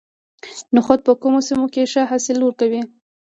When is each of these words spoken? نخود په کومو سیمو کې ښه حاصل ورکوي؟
نخود 0.75 0.99
په 1.07 1.13
کومو 1.21 1.39
سیمو 1.47 1.67
کې 1.73 1.89
ښه 1.91 2.01
حاصل 2.11 2.37
ورکوي؟ 2.41 2.81